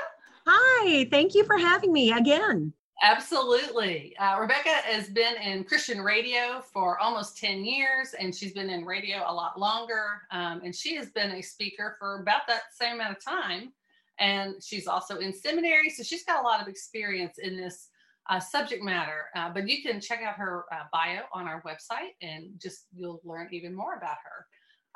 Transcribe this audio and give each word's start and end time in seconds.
Hi, 0.46 1.08
thank 1.10 1.34
you 1.34 1.44
for 1.44 1.58
having 1.58 1.92
me 1.92 2.12
again. 2.12 2.72
Absolutely. 3.02 4.16
Uh, 4.18 4.38
Rebecca 4.40 4.70
has 4.70 5.08
been 5.10 5.36
in 5.36 5.64
Christian 5.64 6.00
radio 6.00 6.62
for 6.72 6.98
almost 6.98 7.36
10 7.36 7.64
years, 7.64 8.14
and 8.18 8.34
she's 8.34 8.52
been 8.52 8.70
in 8.70 8.86
radio 8.86 9.18
a 9.26 9.34
lot 9.34 9.58
longer. 9.60 10.22
Um, 10.30 10.62
and 10.64 10.74
she 10.74 10.94
has 10.96 11.10
been 11.10 11.32
a 11.32 11.42
speaker 11.42 11.96
for 11.98 12.20
about 12.22 12.46
that 12.48 12.62
same 12.72 12.94
amount 12.94 13.18
of 13.18 13.24
time. 13.24 13.72
And 14.18 14.54
she's 14.62 14.86
also 14.86 15.18
in 15.18 15.34
seminary, 15.34 15.90
so 15.90 16.02
she's 16.02 16.24
got 16.24 16.40
a 16.42 16.46
lot 16.46 16.62
of 16.62 16.68
experience 16.68 17.36
in 17.36 17.56
this 17.56 17.88
uh, 18.28 18.40
subject 18.40 18.82
matter. 18.82 19.26
Uh, 19.34 19.50
but 19.52 19.68
you 19.68 19.82
can 19.82 20.00
check 20.00 20.20
out 20.22 20.36
her 20.36 20.64
uh, 20.72 20.84
bio 20.92 21.22
on 21.32 21.46
our 21.46 21.62
website 21.62 22.14
and 22.22 22.50
just 22.60 22.86
you'll 22.94 23.20
learn 23.24 23.48
even 23.52 23.74
more 23.74 23.94
about 23.96 24.16
her. 24.24 24.46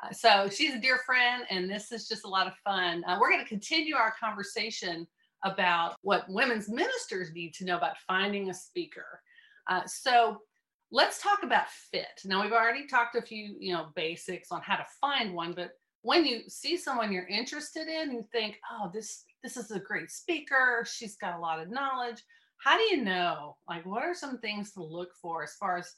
Uh, 0.03 0.11
so 0.11 0.49
she's 0.49 0.73
a 0.73 0.79
dear 0.79 0.99
friend, 1.05 1.43
and 1.49 1.69
this 1.69 1.91
is 1.91 2.07
just 2.07 2.25
a 2.25 2.27
lot 2.27 2.47
of 2.47 2.53
fun. 2.63 3.03
Uh, 3.07 3.17
we're 3.19 3.29
going 3.29 3.43
to 3.43 3.47
continue 3.47 3.95
our 3.95 4.13
conversation 4.19 5.07
about 5.43 5.95
what 6.01 6.25
women's 6.29 6.69
ministers 6.69 7.31
need 7.33 7.53
to 7.53 7.65
know 7.65 7.77
about 7.77 7.97
finding 8.07 8.49
a 8.49 8.53
speaker. 8.53 9.21
Uh, 9.69 9.81
so 9.85 10.39
let's 10.91 11.21
talk 11.21 11.43
about 11.43 11.69
fit. 11.69 12.21
Now 12.25 12.41
we've 12.41 12.51
already 12.51 12.87
talked 12.87 13.15
a 13.15 13.21
few, 13.21 13.55
you 13.59 13.73
know, 13.73 13.87
basics 13.95 14.51
on 14.51 14.61
how 14.61 14.75
to 14.75 14.85
find 14.99 15.33
one, 15.33 15.53
but 15.53 15.71
when 16.03 16.25
you 16.25 16.41
see 16.47 16.77
someone 16.77 17.11
you're 17.11 17.27
interested 17.27 17.87
in, 17.87 18.11
you 18.11 18.23
think, 18.31 18.59
"Oh, 18.71 18.89
this 18.93 19.23
this 19.43 19.57
is 19.57 19.71
a 19.71 19.79
great 19.79 20.09
speaker. 20.11 20.85
She's 20.89 21.15
got 21.15 21.37
a 21.37 21.39
lot 21.39 21.59
of 21.59 21.69
knowledge." 21.69 22.23
How 22.63 22.77
do 22.77 22.83
you 22.83 23.03
know 23.03 23.57
like 23.67 23.85
what 23.85 24.03
are 24.03 24.13
some 24.13 24.37
things 24.37 24.71
to 24.73 24.83
look 24.83 25.09
for 25.21 25.43
as 25.43 25.53
far 25.55 25.77
as 25.77 25.95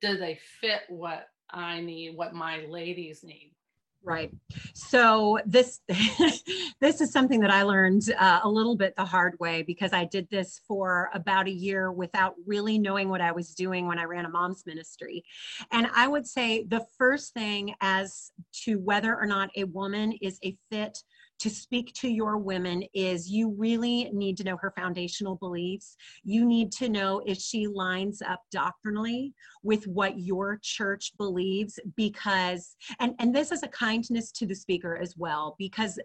do 0.00 0.16
they 0.16 0.38
fit 0.60 0.82
what 0.88 1.26
i 1.50 1.80
need 1.80 2.16
what 2.16 2.34
my 2.34 2.64
ladies 2.68 3.22
need? 3.24 3.54
Right. 4.02 4.32
So 4.72 5.38
this 5.44 5.80
this 6.80 7.02
is 7.02 7.12
something 7.12 7.40
that 7.40 7.50
i 7.50 7.62
learned 7.62 8.02
uh, 8.18 8.40
a 8.42 8.48
little 8.48 8.74
bit 8.74 8.96
the 8.96 9.04
hard 9.04 9.38
way 9.40 9.62
because 9.62 9.92
i 9.92 10.06
did 10.06 10.26
this 10.30 10.60
for 10.66 11.10
about 11.12 11.46
a 11.48 11.52
year 11.52 11.92
without 11.92 12.34
really 12.46 12.78
knowing 12.78 13.10
what 13.10 13.20
i 13.20 13.30
was 13.30 13.54
doing 13.54 13.86
when 13.86 13.98
i 13.98 14.04
ran 14.04 14.24
a 14.24 14.30
mom's 14.30 14.64
ministry. 14.64 15.22
And 15.70 15.86
i 15.94 16.08
would 16.08 16.26
say 16.26 16.64
the 16.64 16.86
first 16.96 17.34
thing 17.34 17.74
as 17.82 18.32
to 18.64 18.78
whether 18.78 19.14
or 19.14 19.26
not 19.26 19.50
a 19.54 19.64
woman 19.64 20.12
is 20.22 20.38
a 20.42 20.56
fit 20.70 21.02
to 21.40 21.50
speak 21.50 21.92
to 21.94 22.08
your 22.08 22.36
women 22.36 22.84
is 22.94 23.28
you 23.28 23.54
really 23.56 24.10
need 24.12 24.36
to 24.36 24.44
know 24.44 24.56
her 24.58 24.72
foundational 24.76 25.36
beliefs. 25.36 25.96
You 26.22 26.44
need 26.44 26.70
to 26.72 26.88
know 26.88 27.22
if 27.26 27.38
she 27.38 27.66
lines 27.66 28.22
up 28.22 28.42
doctrinally 28.50 29.32
with 29.62 29.86
what 29.86 30.18
your 30.18 30.58
church 30.62 31.12
believes 31.16 31.78
because 31.96 32.76
and 32.98 33.14
and 33.18 33.34
this 33.34 33.52
is 33.52 33.62
a 33.62 33.68
kindness 33.68 34.30
to 34.32 34.46
the 34.46 34.54
speaker 34.54 34.98
as 35.00 35.14
well 35.16 35.56
because 35.58 35.98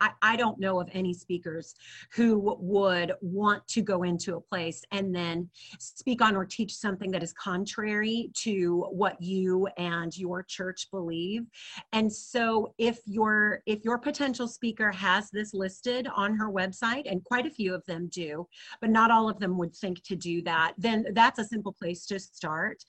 I, 0.00 0.10
I 0.22 0.36
don't 0.36 0.58
know 0.58 0.80
of 0.80 0.88
any 0.92 1.12
speakers 1.14 1.74
who 2.12 2.56
would 2.60 3.12
want 3.20 3.66
to 3.68 3.82
go 3.82 4.02
into 4.02 4.36
a 4.36 4.40
place 4.40 4.82
and 4.92 5.14
then 5.14 5.48
speak 5.78 6.22
on 6.22 6.36
or 6.36 6.44
teach 6.44 6.74
something 6.74 7.10
that 7.10 7.22
is 7.22 7.32
contrary 7.32 8.30
to 8.38 8.86
what 8.90 9.20
you 9.20 9.66
and 9.76 10.16
your 10.16 10.42
church 10.42 10.88
believe. 10.90 11.46
And 11.92 12.12
so 12.12 12.74
if 12.78 13.00
your 13.06 13.62
if 13.66 13.84
your 13.84 13.98
potential 13.98 14.48
speaker 14.48 14.90
has 14.92 15.30
this 15.30 15.54
listed 15.54 16.08
on 16.14 16.34
her 16.36 16.50
website, 16.50 17.10
and 17.10 17.24
quite 17.24 17.46
a 17.46 17.50
few 17.50 17.74
of 17.74 17.84
them 17.86 18.08
do, 18.08 18.46
but 18.80 18.90
not 18.90 19.10
all 19.10 19.28
of 19.28 19.38
them 19.38 19.58
would 19.58 19.74
think 19.74 20.02
to 20.04 20.16
do 20.16 20.42
that, 20.42 20.74
then 20.78 21.06
that's 21.12 21.38
a 21.38 21.44
simple 21.44 21.72
place 21.72 22.06
to 22.06 22.18
start. 22.18 22.84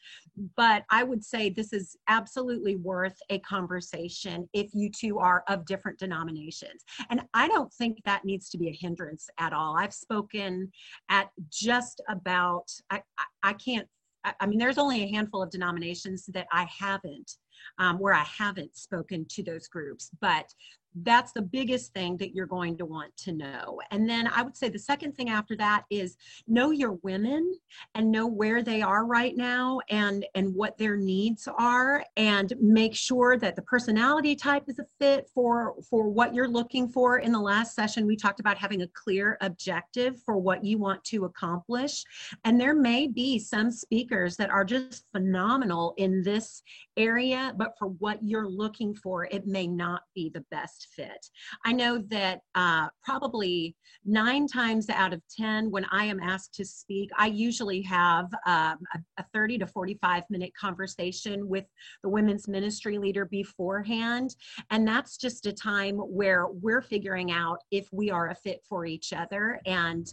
But 0.55 0.83
I 0.89 1.03
would 1.03 1.23
say 1.23 1.49
this 1.49 1.73
is 1.73 1.97
absolutely 2.07 2.75
worth 2.77 3.17
a 3.29 3.39
conversation 3.39 4.47
if 4.53 4.73
you 4.73 4.89
two 4.89 5.19
are 5.19 5.43
of 5.47 5.65
different 5.65 5.99
denominations. 5.99 6.83
And 7.09 7.21
I 7.33 7.47
don't 7.47 7.71
think 7.73 7.97
that 8.05 8.25
needs 8.25 8.49
to 8.49 8.57
be 8.57 8.69
a 8.69 8.77
hindrance 8.79 9.27
at 9.39 9.53
all. 9.53 9.75
I've 9.77 9.93
spoken 9.93 10.71
at 11.09 11.29
just 11.49 12.01
about, 12.09 12.69
I, 12.89 13.01
I, 13.17 13.23
I 13.43 13.53
can't, 13.53 13.87
I, 14.23 14.33
I 14.39 14.45
mean, 14.45 14.59
there's 14.59 14.77
only 14.77 15.03
a 15.03 15.11
handful 15.11 15.41
of 15.41 15.49
denominations 15.49 16.25
that 16.33 16.47
I 16.51 16.67
haven't, 16.77 17.31
um, 17.77 17.99
where 17.99 18.13
I 18.13 18.23
haven't 18.23 18.75
spoken 18.75 19.25
to 19.29 19.43
those 19.43 19.67
groups. 19.67 20.11
But 20.19 20.53
that's 20.95 21.31
the 21.31 21.41
biggest 21.41 21.93
thing 21.93 22.17
that 22.17 22.35
you're 22.35 22.45
going 22.45 22.77
to 22.77 22.85
want 22.85 23.15
to 23.15 23.31
know. 23.31 23.79
And 23.91 24.09
then 24.09 24.27
I 24.27 24.41
would 24.41 24.57
say 24.57 24.69
the 24.69 24.79
second 24.79 25.15
thing 25.15 25.29
after 25.29 25.55
that 25.57 25.85
is 25.89 26.17
know 26.47 26.71
your 26.71 26.93
women 27.03 27.55
and 27.95 28.11
know 28.11 28.27
where 28.27 28.61
they 28.61 28.81
are 28.81 29.05
right 29.05 29.35
now 29.35 29.79
and 29.89 30.25
and 30.35 30.53
what 30.53 30.77
their 30.77 30.97
needs 30.97 31.47
are 31.57 32.03
and 32.17 32.53
make 32.59 32.95
sure 32.95 33.37
that 33.37 33.55
the 33.55 33.61
personality 33.61 34.35
type 34.35 34.63
is 34.67 34.79
a 34.79 34.85
fit 34.99 35.29
for 35.33 35.75
for 35.89 36.09
what 36.09 36.33
you're 36.33 36.47
looking 36.47 36.89
for. 36.89 37.19
In 37.19 37.31
the 37.31 37.39
last 37.39 37.75
session 37.75 38.05
we 38.05 38.15
talked 38.15 38.39
about 38.39 38.57
having 38.57 38.81
a 38.81 38.87
clear 38.87 39.37
objective 39.41 40.21
for 40.23 40.37
what 40.37 40.63
you 40.63 40.77
want 40.77 41.03
to 41.05 41.25
accomplish. 41.25 42.03
And 42.43 42.59
there 42.59 42.75
may 42.75 43.07
be 43.07 43.39
some 43.39 43.71
speakers 43.71 44.35
that 44.37 44.49
are 44.49 44.65
just 44.65 45.05
phenomenal 45.11 45.93
in 45.97 46.21
this 46.23 46.63
area, 46.97 47.50
but 47.57 47.73
for 47.77 47.87
what 47.87 48.19
you're 48.21 48.47
looking 48.47 48.93
for, 48.93 49.25
it 49.25 49.47
may 49.47 49.67
not 49.67 50.03
be 50.15 50.29
the 50.33 50.43
best 50.51 50.87
fit. 50.95 51.27
I 51.65 51.73
know 51.73 51.99
that 52.09 52.41
uh, 52.55 52.87
probably 53.03 53.75
nine 54.05 54.47
times 54.47 54.89
out 54.89 55.13
of 55.13 55.21
10, 55.37 55.71
when 55.71 55.85
I 55.91 56.05
am 56.05 56.19
asked 56.19 56.53
to 56.55 56.65
speak, 56.65 57.09
I 57.17 57.27
usually 57.27 57.81
have 57.83 58.25
um, 58.45 58.79
a, 58.93 58.99
a 59.17 59.25
30 59.33 59.59
to 59.59 59.67
45 59.67 60.23
minute 60.29 60.51
conversation 60.59 61.47
with 61.47 61.65
the 62.03 62.09
women's 62.09 62.47
ministry 62.47 62.97
leader 62.97 63.25
beforehand. 63.25 64.35
And 64.69 64.87
that's 64.87 65.17
just 65.17 65.45
a 65.45 65.53
time 65.53 65.97
where 65.97 66.47
we're 66.47 66.81
figuring 66.81 67.31
out 67.31 67.59
if 67.71 67.87
we 67.91 68.09
are 68.11 68.29
a 68.29 68.35
fit 68.35 68.61
for 68.67 68.85
each 68.85 69.13
other 69.13 69.59
and 69.65 70.07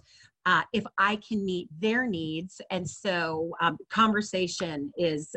uh, 0.47 0.63
if 0.73 0.85
I 0.97 1.17
can 1.17 1.45
meet 1.45 1.69
their 1.79 2.07
needs. 2.07 2.61
And 2.71 2.89
so 2.89 3.53
um, 3.61 3.77
conversation 3.91 4.93
is 4.97 5.37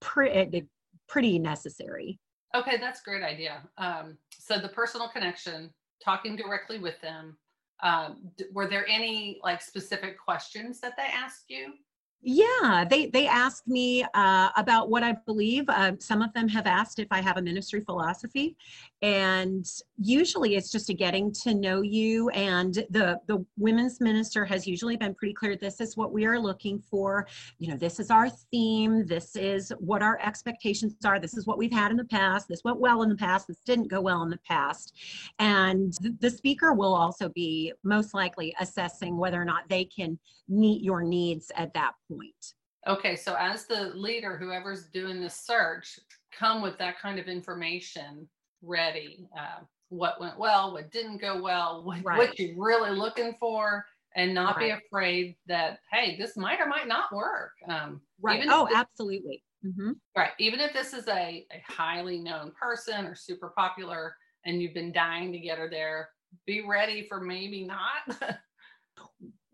pretty 0.00 0.66
pretty 1.08 1.38
necessary. 1.38 2.18
Okay, 2.54 2.78
that's 2.78 3.00
a 3.00 3.04
great 3.04 3.22
idea. 3.22 3.62
Um, 3.76 4.16
so 4.30 4.58
the 4.58 4.68
personal 4.68 5.08
connection, 5.08 5.70
talking 6.04 6.36
directly 6.36 6.78
with 6.78 7.00
them. 7.00 7.36
Um, 7.82 8.30
were 8.52 8.68
there 8.68 8.86
any 8.88 9.38
like 9.42 9.62
specific 9.62 10.18
questions 10.18 10.80
that 10.80 10.94
they 10.96 11.04
asked 11.04 11.44
you? 11.48 11.74
Yeah, 12.20 12.84
they 12.88 13.06
they 13.06 13.28
asked 13.28 13.68
me 13.68 14.04
uh, 14.12 14.48
about 14.56 14.90
what 14.90 15.04
I 15.04 15.14
believe. 15.24 15.68
Uh, 15.68 15.92
some 16.00 16.20
of 16.20 16.32
them 16.34 16.48
have 16.48 16.66
asked 16.66 16.98
if 16.98 17.06
I 17.12 17.20
have 17.20 17.36
a 17.36 17.42
ministry 17.42 17.80
philosophy, 17.80 18.56
and 19.02 19.64
usually 19.96 20.56
it's 20.56 20.72
just 20.72 20.90
a 20.90 20.94
getting 20.94 21.32
to 21.44 21.54
know 21.54 21.80
you. 21.80 22.28
And 22.30 22.74
the 22.90 23.20
the 23.28 23.46
women's 23.56 24.00
minister 24.00 24.44
has 24.44 24.66
usually 24.66 24.96
been 24.96 25.14
pretty 25.14 25.32
clear. 25.32 25.54
This 25.54 25.80
is 25.80 25.96
what 25.96 26.12
we 26.12 26.26
are 26.26 26.40
looking 26.40 26.80
for. 26.80 27.28
You 27.58 27.68
know, 27.68 27.76
this 27.76 28.00
is 28.00 28.10
our 28.10 28.28
theme. 28.28 29.06
This 29.06 29.36
is 29.36 29.72
what 29.78 30.02
our 30.02 30.18
expectations 30.20 30.96
are. 31.04 31.20
This 31.20 31.36
is 31.36 31.46
what 31.46 31.56
we've 31.56 31.72
had 31.72 31.92
in 31.92 31.96
the 31.96 32.04
past. 32.04 32.48
This 32.48 32.64
went 32.64 32.80
well 32.80 33.02
in 33.02 33.10
the 33.10 33.16
past. 33.16 33.46
This 33.46 33.60
didn't 33.60 33.88
go 33.88 34.00
well 34.00 34.22
in 34.24 34.30
the 34.30 34.38
past. 34.38 34.92
And 35.38 35.94
the 36.18 36.30
speaker 36.30 36.72
will 36.72 36.94
also 36.94 37.28
be 37.28 37.72
most 37.84 38.12
likely 38.12 38.56
assessing 38.60 39.16
whether 39.16 39.40
or 39.40 39.44
not 39.44 39.68
they 39.68 39.84
can 39.84 40.18
meet 40.48 40.82
your 40.82 41.02
needs 41.02 41.52
at 41.56 41.72
that 41.74 41.92
point. 42.08 42.54
Okay, 42.86 43.16
so 43.16 43.36
as 43.38 43.66
the 43.66 43.92
leader, 43.94 44.36
whoever's 44.36 44.86
doing 44.88 45.20
the 45.20 45.28
search, 45.28 45.98
come 46.32 46.62
with 46.62 46.78
that 46.78 46.98
kind 47.00 47.18
of 47.18 47.26
information 47.26 48.28
ready. 48.62 49.28
Uh, 49.36 49.62
what 49.90 50.20
went 50.20 50.38
well, 50.38 50.72
what 50.72 50.90
didn't 50.90 51.20
go 51.20 51.40
well, 51.42 51.82
what, 51.84 52.04
right. 52.04 52.18
what 52.18 52.38
you're 52.38 52.56
really 52.56 52.90
looking 52.90 53.34
for, 53.40 53.84
and 54.16 54.34
not 54.34 54.56
right. 54.56 54.78
be 54.78 54.86
afraid 54.86 55.36
that, 55.46 55.78
hey, 55.92 56.16
this 56.18 56.36
might 56.36 56.60
or 56.60 56.66
might 56.66 56.88
not 56.88 57.12
work. 57.12 57.52
Um, 57.68 58.00
right. 58.20 58.44
Oh, 58.48 58.66
this, 58.66 58.76
absolutely. 58.76 59.42
Mm-hmm. 59.64 59.92
Right. 60.16 60.32
Even 60.38 60.60
if 60.60 60.72
this 60.72 60.92
is 60.92 61.08
a, 61.08 61.46
a 61.52 61.62
highly 61.66 62.18
known 62.18 62.52
person 62.60 63.06
or 63.06 63.14
super 63.14 63.52
popular 63.56 64.14
and 64.44 64.62
you've 64.62 64.74
been 64.74 64.92
dying 64.92 65.32
to 65.32 65.38
get 65.38 65.58
her 65.58 65.68
there, 65.68 66.08
be 66.46 66.64
ready 66.66 67.06
for 67.08 67.20
maybe 67.20 67.64
not. 67.64 68.18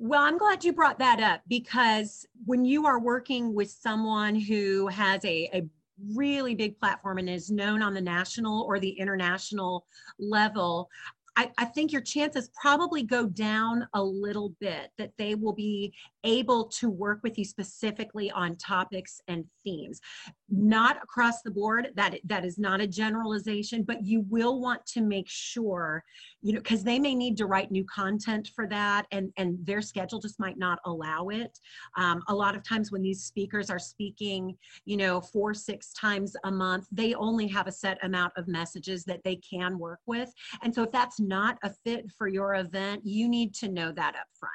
Well, 0.06 0.20
I'm 0.20 0.36
glad 0.36 0.62
you 0.62 0.74
brought 0.74 0.98
that 0.98 1.18
up 1.18 1.40
because 1.48 2.26
when 2.44 2.66
you 2.66 2.84
are 2.84 3.00
working 3.00 3.54
with 3.54 3.70
someone 3.70 4.34
who 4.34 4.86
has 4.88 5.24
a, 5.24 5.48
a 5.54 5.66
really 6.14 6.54
big 6.54 6.78
platform 6.78 7.16
and 7.16 7.30
is 7.30 7.50
known 7.50 7.80
on 7.80 7.94
the 7.94 8.02
national 8.02 8.64
or 8.64 8.78
the 8.78 8.90
international 8.90 9.86
level, 10.18 10.90
I, 11.36 11.50
I, 11.56 11.64
think 11.64 11.90
your 11.90 12.02
chances 12.02 12.50
probably 12.60 13.02
go 13.02 13.24
down 13.24 13.88
a 13.94 14.02
little 14.02 14.54
bit 14.60 14.90
that 14.98 15.12
they 15.16 15.36
will 15.36 15.54
be 15.54 15.94
able 16.24 16.64
to 16.64 16.90
work 16.90 17.20
with 17.22 17.38
you 17.38 17.44
specifically 17.44 18.30
on 18.30 18.56
topics 18.56 19.20
and 19.28 19.44
themes. 19.62 20.00
Not 20.48 21.02
across 21.02 21.42
the 21.42 21.50
board 21.50 21.88
that 21.96 22.18
that 22.24 22.44
is 22.44 22.58
not 22.58 22.80
a 22.80 22.86
generalization 22.86 23.82
but 23.82 24.04
you 24.04 24.24
will 24.28 24.60
want 24.60 24.84
to 24.86 25.00
make 25.00 25.28
sure 25.28 26.02
you 26.42 26.52
know 26.52 26.60
because 26.60 26.84
they 26.84 26.98
may 26.98 27.14
need 27.14 27.36
to 27.36 27.46
write 27.46 27.70
new 27.70 27.84
content 27.84 28.50
for 28.54 28.66
that 28.68 29.06
and 29.10 29.30
and 29.36 29.58
their 29.64 29.82
schedule 29.82 30.20
just 30.20 30.40
might 30.40 30.58
not 30.58 30.78
allow 30.84 31.28
it. 31.28 31.58
Um, 31.96 32.22
a 32.28 32.34
lot 32.34 32.54
of 32.54 32.62
times 32.62 32.90
when 32.90 33.02
these 33.02 33.22
speakers 33.22 33.70
are 33.70 33.78
speaking 33.78 34.56
you 34.84 34.96
know 34.96 35.20
four 35.20 35.54
six 35.54 35.92
times 35.92 36.36
a 36.44 36.50
month 36.50 36.86
they 36.92 37.14
only 37.14 37.46
have 37.48 37.66
a 37.66 37.72
set 37.72 38.02
amount 38.02 38.32
of 38.36 38.48
messages 38.48 39.04
that 39.04 39.22
they 39.24 39.36
can 39.36 39.78
work 39.78 40.00
with. 40.06 40.32
And 40.62 40.74
so 40.74 40.82
if 40.82 40.92
that's 40.92 41.20
not 41.20 41.58
a 41.62 41.70
fit 41.84 42.06
for 42.16 42.28
your 42.28 42.54
event 42.54 43.02
you 43.04 43.28
need 43.28 43.54
to 43.54 43.68
know 43.68 43.92
that 43.92 44.14
up 44.16 44.26
front 44.38 44.52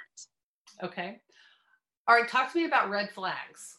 okay 0.83 1.19
all 2.09 2.15
right, 2.15 2.27
talk 2.27 2.51
to 2.51 2.57
me 2.57 2.65
about 2.65 2.89
red 2.89 3.11
flags. 3.11 3.77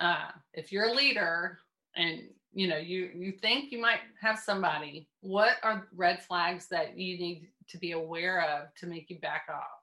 Uh, 0.00 0.28
if 0.54 0.70
you're 0.70 0.90
a 0.90 0.92
leader 0.92 1.58
and 1.96 2.20
you 2.54 2.68
know 2.68 2.76
you 2.76 3.10
you 3.12 3.32
think 3.32 3.72
you 3.72 3.80
might 3.80 3.98
have 4.20 4.38
somebody, 4.38 5.08
what 5.20 5.56
are 5.64 5.88
red 5.96 6.22
flags 6.22 6.68
that 6.68 6.96
you 6.96 7.18
need 7.18 7.48
to 7.68 7.78
be 7.78 7.92
aware 7.92 8.40
of 8.42 8.72
to 8.76 8.86
make 8.86 9.10
you 9.10 9.18
back 9.18 9.46
off? 9.52 9.80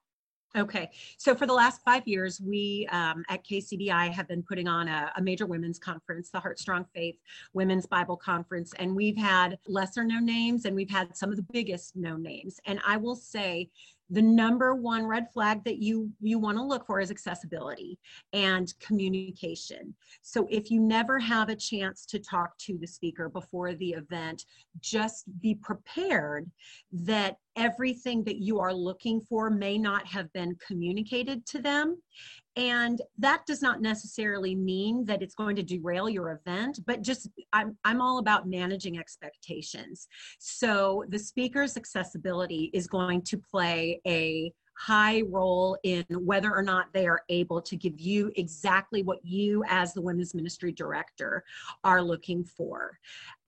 Okay, 0.57 0.89
so 1.17 1.35
for 1.35 1.45
the 1.45 1.53
last 1.53 1.81
five 1.83 2.07
years, 2.07 2.39
we 2.41 2.87
um, 2.91 3.23
at 3.29 3.45
KCBI 3.45 4.11
have 4.11 4.27
been 4.27 4.41
putting 4.41 4.67
on 4.67 4.87
a, 4.87 5.11
a, 5.15 5.21
major 5.21 5.45
women's 5.45 5.77
conference, 5.77 6.31
the 6.31 6.39
Heart 6.39 6.57
Strong 6.57 6.85
Faith 6.95 7.17
Women's 7.53 7.85
Bible 7.85 8.17
Conference, 8.17 8.73
and 8.79 8.95
we've 8.95 9.17
had 9.17 9.59
lesser 9.67 10.03
known 10.03 10.25
names 10.25 10.65
and 10.65 10.75
we've 10.75 10.89
had 10.89 11.15
some 11.15 11.29
of 11.29 11.35
the 11.35 11.45
biggest 11.51 11.95
known 11.95 12.23
names. 12.23 12.59
And 12.65 12.79
I 12.87 12.97
will 12.97 13.15
say 13.15 13.69
the 14.09 14.21
number 14.21 14.75
one 14.75 15.05
red 15.05 15.31
flag 15.31 15.63
that 15.63 15.77
you 15.77 16.11
you 16.19 16.39
want 16.39 16.57
to 16.57 16.63
look 16.63 16.85
for 16.85 16.99
is 16.99 17.11
accessibility 17.11 17.97
and 18.33 18.73
communication. 18.79 19.93
So 20.21 20.47
if 20.49 20.71
you 20.71 20.79
never 20.79 21.19
have 21.19 21.49
a 21.49 21.55
chance 21.55 22.05
to 22.07 22.19
talk 22.19 22.57
to 22.59 22.77
the 22.77 22.87
speaker 22.87 23.29
before 23.29 23.73
the 23.73 23.91
event 23.91 24.45
just 24.79 25.25
be 25.41 25.55
prepared 25.55 26.49
that 26.91 27.37
everything 27.55 28.23
that 28.23 28.37
you 28.37 28.59
are 28.59 28.73
looking 28.73 29.19
for 29.21 29.49
may 29.49 29.77
not 29.77 30.05
have 30.07 30.31
been 30.33 30.55
communicated 30.65 31.45
to 31.47 31.61
them 31.61 32.01
and 32.59 33.01
that 33.17 33.45
does 33.45 33.61
not 33.61 33.81
necessarily 33.81 34.53
mean 34.53 35.05
that 35.05 35.21
it's 35.21 35.33
going 35.33 35.55
to 35.55 35.63
derail 35.63 36.09
your 36.09 36.31
event, 36.31 36.81
but 36.85 37.01
just 37.01 37.29
I'm, 37.53 37.77
I'm 37.85 38.01
all 38.01 38.19
about 38.19 38.49
managing 38.49 38.99
expectations. 38.99 40.09
So 40.39 41.05
the 41.07 41.17
speaker's 41.17 41.77
accessibility 41.77 42.69
is 42.73 42.85
going 42.85 43.21
to 43.23 43.37
play 43.37 44.01
a 44.05 44.51
high 44.77 45.23
role 45.29 45.77
in 45.83 46.05
whether 46.09 46.53
or 46.53 46.61
not 46.61 46.87
they 46.93 47.07
are 47.07 47.21
able 47.29 47.61
to 47.61 47.77
give 47.77 47.97
you 47.97 48.29
exactly 48.35 49.03
what 49.03 49.23
you 49.23 49.63
as 49.69 49.93
the 49.93 50.01
women's 50.01 50.35
ministry 50.35 50.73
director 50.73 51.45
are 51.85 52.01
looking 52.01 52.43
for 52.43 52.99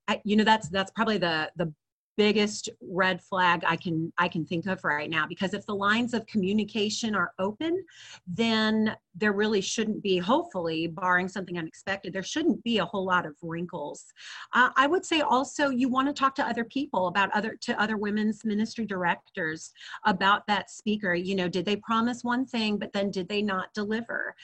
I, 0.08 0.20
you 0.26 0.36
know 0.36 0.44
that's 0.44 0.68
that's 0.68 0.92
probably 0.92 1.18
the 1.18 1.50
the 1.56 1.74
biggest 2.18 2.70
red 2.82 3.22
flag 3.22 3.64
I 3.66 3.76
can 3.76 4.12
I 4.18 4.28
can 4.28 4.46
think 4.46 4.66
of 4.68 4.84
right 4.84 5.10
now 5.10 5.26
because 5.28 5.54
if 5.54 5.66
the 5.66 5.76
lines 5.76 6.14
of 6.14 6.26
communication 6.26 7.16
are 7.16 7.34
open 7.40 7.84
then 8.28 8.96
there 9.16 9.34
really 9.34 9.62
shouldn't 9.62 10.04
be 10.04 10.18
hopefully 10.18 10.88
barring 10.88 11.28
something 11.28 11.58
unexpected 11.58 12.14
there 12.14 12.24
shouldn't 12.24 12.64
be 12.64 12.80
a 12.80 12.86
whole 12.86 13.06
lot 13.06 13.26
of 13.26 13.36
wrinkles. 13.42 14.06
Uh, 14.54 14.70
I 14.76 14.88
would 14.88 15.06
say 15.06 15.22
also 15.22 15.70
you 15.70 15.90
want 15.90 16.08
to 16.08 16.14
talk 16.14 16.36
to 16.36 16.46
other 16.46 16.66
people 16.66 17.08
about 17.08 17.32
other 17.32 17.58
to 17.62 17.82
other 17.82 17.98
women's 17.98 18.44
ministry 18.44 18.86
directors 18.86 19.72
about 20.06 20.46
that 20.48 20.70
speaker. 20.70 21.14
You 21.14 21.36
know 21.36 21.48
did 21.48 21.66
they 21.66 21.78
promise 21.78 22.24
one 22.24 22.46
thing 22.46 22.78
but 22.78 22.94
then 22.94 23.12
did 23.12 23.30
they 23.30 23.42
not 23.42 23.74
deliver? 23.74 24.36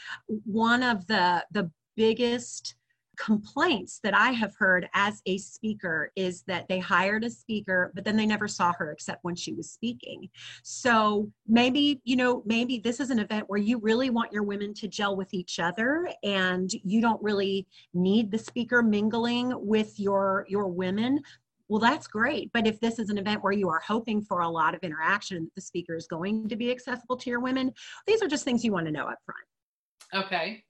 One 0.46 0.84
of 0.84 1.06
the 1.08 1.46
the 1.52 1.70
biggest 1.98 2.76
complaints 3.18 4.00
that 4.04 4.16
I 4.16 4.32
have 4.32 4.56
heard 4.56 4.88
as 4.94 5.22
a 5.26 5.38
speaker 5.38 6.12
is 6.16 6.44
that 6.44 6.68
they 6.68 6.80
hired 6.80 7.24
a 7.24 7.30
speaker, 7.30 7.92
but 7.96 8.06
then 8.06 8.16
they 8.16 8.26
never 8.26 8.48
saw 8.48 8.72
her 8.74 8.92
except 8.92 9.24
when 9.24 9.36
she 9.36 9.54
was 9.54 9.70
speaking. 9.72 10.30
So 10.64 11.32
maybe, 11.48 12.02
you 12.04 12.16
know, 12.16 12.44
maybe 12.46 12.80
this 12.80 13.00
is 13.00 13.10
an 13.10 13.20
event 13.20 13.46
where 13.48 13.60
you 13.60 13.80
really 13.80 14.10
want 14.10 14.32
your 14.32 14.44
women 14.44 14.74
to 14.76 14.88
gel 14.88 15.16
with 15.16 15.34
each 15.34 15.60
other 15.60 16.10
and 16.24 16.70
you 16.84 17.02
don't 17.02 17.22
really 17.22 17.68
need 17.94 18.32
the 18.32 18.38
speaker 18.38 18.82
mingling 18.82 19.54
with 19.56 20.00
your 20.00 20.46
your 20.48 20.68
women. 20.68 21.20
Well 21.70 21.82
that's 21.82 22.08
great. 22.08 22.52
But 22.54 22.68
if 22.68 22.80
this 22.80 23.00
is 23.00 23.10
an 23.10 23.18
event 23.18 23.44
where 23.44 23.54
you 23.54 23.68
are 23.70 23.82
hoping 23.86 24.22
for 24.22 24.40
a 24.42 24.50
lot 24.50 24.76
of 24.76 24.82
interaction 24.84 25.52
the 25.56 25.62
speaker 25.62 25.96
is 25.96 26.08
going 26.08 26.48
to 26.50 26.56
be 26.56 26.72
accessible 26.72 27.18
to 27.18 27.30
your 27.30 27.40
women 27.40 27.74
these 28.06 28.22
are 28.22 28.28
just 28.28 28.46
things 28.46 28.64
you 28.64 28.72
want 28.72 28.86
to 28.86 28.92
know 28.92 29.08
up 29.08 29.18
front 29.26 30.26
okay. 30.26 30.64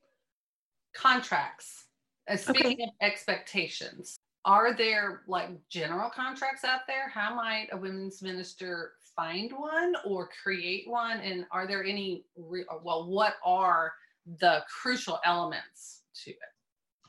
Contracts 0.95 1.86
uh, 2.29 2.38
speaking 2.38 2.74
okay. 2.74 2.83
of 2.83 2.89
expectations, 3.01 4.19
are 4.45 4.74
there 4.74 5.21
like 5.27 5.50
general 5.69 6.09
contracts 6.09 6.63
out 6.63 6.81
there? 6.88 7.09
How 7.09 7.33
might 7.35 7.68
a 7.71 7.77
women's 7.77 8.21
minister 8.21 8.94
find 9.15 9.51
one 9.51 9.95
or 10.06 10.29
create 10.41 10.89
one? 10.89 11.19
And 11.19 11.45
are 11.51 11.68
there 11.68 11.83
any, 11.83 12.24
re- 12.38 12.65
well, 12.83 13.09
what 13.09 13.35
are 13.44 13.94
the 14.39 14.63
crucial 14.69 15.19
elements 15.25 16.03
to 16.24 16.31
it? 16.31 16.38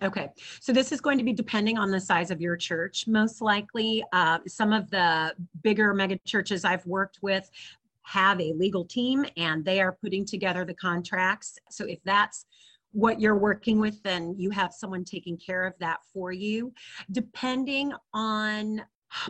Okay, 0.00 0.28
so 0.60 0.72
this 0.72 0.92
is 0.92 1.00
going 1.00 1.18
to 1.18 1.24
be 1.24 1.32
depending 1.32 1.76
on 1.76 1.90
the 1.90 2.00
size 2.00 2.30
of 2.30 2.40
your 2.40 2.56
church, 2.56 3.08
most 3.08 3.40
likely. 3.40 4.04
Uh, 4.12 4.38
some 4.46 4.72
of 4.72 4.88
the 4.90 5.34
bigger 5.62 5.92
mega 5.92 6.18
churches 6.24 6.64
I've 6.64 6.86
worked 6.86 7.18
with 7.20 7.50
have 8.02 8.40
a 8.40 8.52
legal 8.52 8.84
team 8.84 9.26
and 9.36 9.64
they 9.64 9.80
are 9.80 9.92
putting 9.92 10.24
together 10.24 10.64
the 10.64 10.74
contracts. 10.74 11.58
So 11.68 11.84
if 11.84 11.98
that's 12.04 12.46
what 12.92 13.20
you're 13.20 13.36
working 13.38 13.78
with, 13.78 14.02
then 14.02 14.34
you 14.38 14.50
have 14.50 14.72
someone 14.72 15.04
taking 15.04 15.36
care 15.36 15.64
of 15.64 15.74
that 15.80 15.98
for 16.12 16.32
you. 16.32 16.72
Depending 17.12 17.92
on 18.14 18.82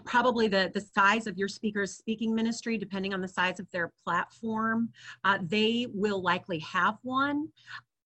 probably 0.05 0.49
the, 0.49 0.71
the 0.75 0.81
size 0.81 1.27
of 1.27 1.39
your 1.39 1.49
speaker's 1.49 1.97
speaking 1.97 2.35
ministry, 2.35 2.77
depending 2.77 3.15
on 3.15 3.21
the 3.21 3.29
size 3.29 3.61
of 3.61 3.71
their 3.71 3.93
platform, 4.05 4.89
uh, 5.25 5.39
they 5.43 5.87
will 5.93 6.23
likely 6.23 6.59
have 6.61 6.97
one. 7.03 7.49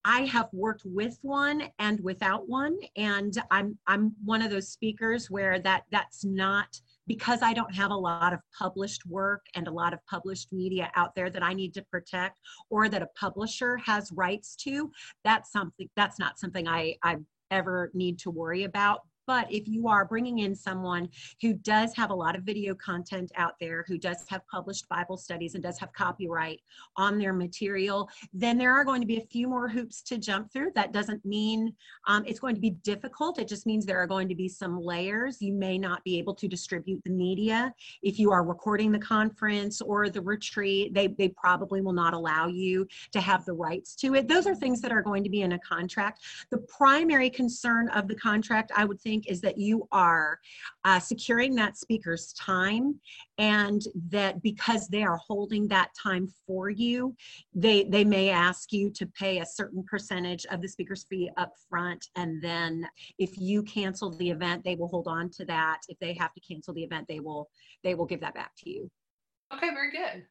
I 0.05 0.25
have 0.25 0.49
worked 0.51 0.83
with 0.85 1.17
one 1.21 1.63
and 1.79 1.99
without 2.01 2.49
one, 2.49 2.77
and 2.97 3.35
I'm 3.51 3.77
I'm 3.87 4.13
one 4.25 4.41
of 4.41 4.51
those 4.51 4.67
speakers 4.67 5.31
where 5.31 5.59
that 5.59 5.83
that's 5.91 6.25
not 6.25 6.79
because 7.07 7.41
I 7.41 7.53
don't 7.53 7.73
have 7.75 7.91
a 7.91 7.95
lot 7.95 8.33
of 8.33 8.39
published 8.57 9.05
work 9.05 9.45
and 9.55 9.67
a 9.67 9.71
lot 9.71 9.93
of 9.93 9.99
published 10.09 10.51
media 10.51 10.91
out 10.95 11.15
there 11.15 11.29
that 11.29 11.43
I 11.43 11.53
need 11.53 11.73
to 11.75 11.83
protect 11.83 12.39
or 12.69 12.89
that 12.89 13.01
a 13.01 13.07
publisher 13.19 13.77
has 13.77 14.11
rights 14.11 14.55
to, 14.57 14.91
that's 15.23 15.51
something 15.51 15.89
that's 15.95 16.19
not 16.19 16.39
something 16.39 16.67
I 16.67 16.95
I 17.03 17.17
ever 17.51 17.91
need 17.93 18.19
to 18.19 18.31
worry 18.31 18.63
about 18.63 19.01
but 19.25 19.51
if 19.51 19.67
you 19.67 19.87
are 19.87 20.05
bringing 20.05 20.39
in 20.39 20.55
someone 20.55 21.09
who 21.41 21.53
does 21.53 21.95
have 21.95 22.09
a 22.09 22.15
lot 22.15 22.35
of 22.35 22.43
video 22.43 22.75
content 22.75 23.31
out 23.35 23.53
there, 23.59 23.85
who 23.87 23.97
does 23.97 24.25
have 24.27 24.45
published 24.47 24.89
Bible 24.89 25.17
studies 25.17 25.53
and 25.53 25.63
does 25.63 25.79
have 25.79 25.93
copyright 25.93 26.61
on 26.97 27.17
their 27.17 27.33
material, 27.33 28.09
then 28.33 28.57
there 28.57 28.73
are 28.73 28.83
going 28.83 29.01
to 29.01 29.07
be 29.07 29.17
a 29.17 29.25
few 29.25 29.47
more 29.47 29.67
hoops 29.67 30.01
to 30.03 30.17
jump 30.17 30.51
through. 30.51 30.71
That 30.75 30.91
doesn't 30.91 31.23
mean 31.25 31.73
um, 32.07 32.23
it's 32.25 32.39
going 32.39 32.55
to 32.55 32.61
be 32.61 32.71
difficult. 32.71 33.39
It 33.39 33.47
just 33.47 33.65
means 33.65 33.85
there 33.85 34.01
are 34.01 34.07
going 34.07 34.27
to 34.29 34.35
be 34.35 34.49
some 34.49 34.79
layers. 34.79 35.41
You 35.41 35.53
may 35.53 35.77
not 35.77 36.03
be 36.03 36.17
able 36.19 36.35
to 36.35 36.47
distribute 36.47 37.01
the 37.03 37.11
media. 37.11 37.73
If 38.01 38.19
you 38.19 38.31
are 38.31 38.43
recording 38.43 38.91
the 38.91 38.99
conference 38.99 39.81
or 39.81 40.09
the 40.09 40.21
retreat, 40.21 40.93
they, 40.93 41.07
they 41.07 41.29
probably 41.29 41.81
will 41.81 41.93
not 41.93 42.13
allow 42.13 42.47
you 42.47 42.87
to 43.11 43.21
have 43.21 43.45
the 43.45 43.53
rights 43.53 43.95
to 43.95 44.15
it. 44.15 44.27
Those 44.27 44.47
are 44.47 44.55
things 44.55 44.81
that 44.81 44.91
are 44.91 45.01
going 45.01 45.23
to 45.23 45.29
be 45.29 45.41
in 45.41 45.53
a 45.53 45.59
contract. 45.59 46.21
The 46.49 46.59
primary 46.59 47.29
concern 47.29 47.89
of 47.89 48.07
the 48.07 48.15
contract, 48.15 48.71
I 48.75 48.85
would 48.85 48.99
think, 48.99 49.12
think 49.13 49.27
is 49.27 49.41
that 49.41 49.57
you 49.57 49.87
are 49.91 50.39
uh, 50.85 50.99
securing 50.99 51.53
that 51.55 51.77
speaker's 51.77 52.33
time 52.33 52.99
and 53.37 53.83
that 54.09 54.41
because 54.41 54.87
they 54.87 55.03
are 55.03 55.17
holding 55.17 55.67
that 55.67 55.89
time 56.01 56.27
for 56.47 56.69
you 56.69 57.15
they 57.53 57.83
they 57.83 58.03
may 58.03 58.29
ask 58.29 58.73
you 58.73 58.89
to 58.89 59.05
pay 59.07 59.39
a 59.39 59.45
certain 59.45 59.83
percentage 59.83 60.45
of 60.47 60.61
the 60.61 60.67
speaker's 60.67 61.05
fee 61.09 61.29
up 61.37 61.53
front 61.69 62.07
and 62.15 62.41
then 62.41 62.87
if 63.19 63.37
you 63.37 63.61
cancel 63.63 64.09
the 64.09 64.29
event 64.29 64.63
they 64.63 64.75
will 64.75 64.87
hold 64.87 65.07
on 65.07 65.29
to 65.29 65.45
that. 65.45 65.79
If 65.87 65.99
they 65.99 66.13
have 66.13 66.33
to 66.33 66.41
cancel 66.41 66.73
the 66.73 66.83
event 66.83 67.07
they 67.07 67.19
will 67.19 67.49
they 67.83 67.93
will 67.95 68.05
give 68.05 68.21
that 68.21 68.33
back 68.33 68.51
to 68.59 68.69
you. 68.69 68.89
Okay 69.53 69.69
very 69.69 69.91
good. 69.91 70.25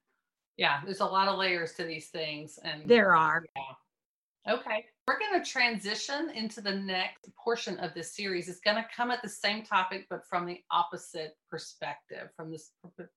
Yeah 0.57 0.81
there's 0.85 1.01
a 1.01 1.05
lot 1.05 1.29
of 1.29 1.39
layers 1.39 1.75
to 1.75 1.85
these 1.85 2.09
things 2.09 2.59
and 2.65 2.83
there 2.87 3.15
are. 3.15 3.45
Yeah. 3.57 4.55
Okay. 4.55 4.87
We're 5.09 5.19
going 5.19 5.43
to 5.43 5.51
transition 5.51 6.31
into 6.33 6.61
the 6.61 6.77
next 6.77 7.29
portion 7.37 7.77
of 7.79 7.93
this 7.93 8.15
series. 8.15 8.49
It's 8.49 8.61
going 8.61 8.77
to 8.77 8.87
come 8.97 9.11
at 9.11 9.21
the 9.21 9.29
same 9.29 9.65
topic, 9.65 10.07
but 10.09 10.21
from 10.31 10.47
the 10.47 10.61
opposite 10.71 11.37
perspective, 11.51 12.29
from 12.37 12.53
the 12.53 12.61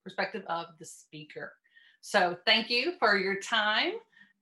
perspective 0.03 0.41
of 0.47 0.65
the 0.79 0.85
speaker. 0.85 1.53
So 2.01 2.35
thank 2.45 2.71
you 2.71 2.93
for 2.97 3.17
your 3.17 3.39
time. 3.39 3.93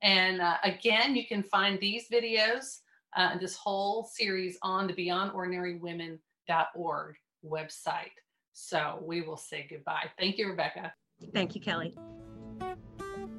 And 0.01 0.39
uh, 0.41 0.55
again, 0.63 1.17
you 1.17 1.27
can 1.27 1.43
find 1.43 1.77
these 1.81 2.07
videos 2.09 2.77
uh, 3.15 3.37
this 3.37 3.55
whole 3.57 4.05
series 4.05 4.57
on 4.61 4.87
the 4.87 4.93
beyondordinarywomen.org 4.93 7.15
website. 7.45 8.11
So 8.53 8.99
we 9.01 9.21
will 9.21 9.37
say 9.37 9.67
goodbye. 9.69 10.09
Thank 10.17 10.37
you, 10.37 10.47
Rebecca. 10.47 10.93
Thank 11.33 11.55
you, 11.55 11.61
Kelly. 11.61 11.93